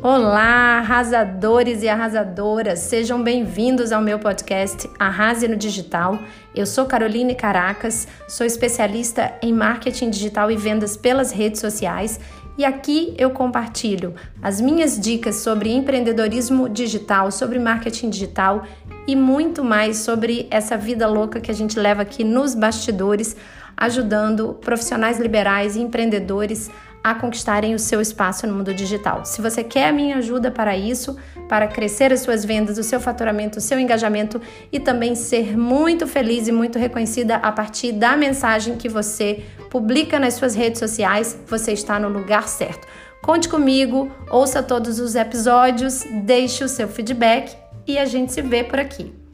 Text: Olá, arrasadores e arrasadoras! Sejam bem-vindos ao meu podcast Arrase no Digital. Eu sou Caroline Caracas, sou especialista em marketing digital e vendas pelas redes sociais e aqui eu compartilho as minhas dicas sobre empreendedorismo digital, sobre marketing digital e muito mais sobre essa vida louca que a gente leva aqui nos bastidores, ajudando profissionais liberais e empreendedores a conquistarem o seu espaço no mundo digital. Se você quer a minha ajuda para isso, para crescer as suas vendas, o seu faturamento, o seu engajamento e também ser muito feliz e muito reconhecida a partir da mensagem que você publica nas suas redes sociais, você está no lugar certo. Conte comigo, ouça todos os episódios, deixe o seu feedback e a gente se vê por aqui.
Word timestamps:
Olá, 0.00 0.78
arrasadores 0.78 1.82
e 1.82 1.88
arrasadoras! 1.88 2.78
Sejam 2.78 3.20
bem-vindos 3.20 3.90
ao 3.90 4.00
meu 4.00 4.16
podcast 4.20 4.88
Arrase 4.96 5.48
no 5.48 5.56
Digital. 5.56 6.20
Eu 6.54 6.66
sou 6.66 6.86
Caroline 6.86 7.34
Caracas, 7.34 8.06
sou 8.28 8.46
especialista 8.46 9.34
em 9.42 9.52
marketing 9.52 10.10
digital 10.10 10.52
e 10.52 10.56
vendas 10.56 10.96
pelas 10.96 11.32
redes 11.32 11.60
sociais 11.60 12.20
e 12.56 12.64
aqui 12.64 13.12
eu 13.18 13.30
compartilho 13.30 14.14
as 14.40 14.60
minhas 14.60 14.98
dicas 14.98 15.36
sobre 15.36 15.72
empreendedorismo 15.72 16.68
digital, 16.68 17.32
sobre 17.32 17.58
marketing 17.58 18.08
digital 18.08 18.62
e 19.04 19.16
muito 19.16 19.64
mais 19.64 19.98
sobre 19.98 20.46
essa 20.48 20.76
vida 20.76 21.08
louca 21.08 21.40
que 21.40 21.50
a 21.50 21.54
gente 21.54 21.78
leva 21.78 22.02
aqui 22.02 22.22
nos 22.22 22.54
bastidores, 22.54 23.36
ajudando 23.76 24.54
profissionais 24.60 25.18
liberais 25.18 25.74
e 25.74 25.80
empreendedores 25.80 26.68
a 26.68 26.87
conquistarem 27.14 27.74
o 27.74 27.78
seu 27.78 28.00
espaço 28.00 28.46
no 28.46 28.54
mundo 28.54 28.74
digital. 28.74 29.24
Se 29.24 29.40
você 29.40 29.64
quer 29.64 29.88
a 29.88 29.92
minha 29.92 30.16
ajuda 30.16 30.50
para 30.50 30.76
isso, 30.76 31.16
para 31.48 31.66
crescer 31.66 32.12
as 32.12 32.20
suas 32.20 32.44
vendas, 32.44 32.78
o 32.78 32.82
seu 32.82 33.00
faturamento, 33.00 33.58
o 33.58 33.62
seu 33.62 33.78
engajamento 33.78 34.40
e 34.70 34.78
também 34.78 35.14
ser 35.14 35.56
muito 35.56 36.06
feliz 36.06 36.48
e 36.48 36.52
muito 36.52 36.78
reconhecida 36.78 37.36
a 37.36 37.50
partir 37.52 37.92
da 37.92 38.16
mensagem 38.16 38.76
que 38.76 38.88
você 38.88 39.44
publica 39.70 40.18
nas 40.18 40.34
suas 40.34 40.54
redes 40.54 40.78
sociais, 40.78 41.38
você 41.46 41.72
está 41.72 41.98
no 41.98 42.08
lugar 42.08 42.48
certo. 42.48 42.86
Conte 43.22 43.48
comigo, 43.48 44.10
ouça 44.30 44.62
todos 44.62 45.00
os 45.00 45.14
episódios, 45.14 46.04
deixe 46.24 46.64
o 46.64 46.68
seu 46.68 46.88
feedback 46.88 47.56
e 47.86 47.98
a 47.98 48.04
gente 48.04 48.32
se 48.32 48.42
vê 48.42 48.62
por 48.62 48.78
aqui. 48.78 49.27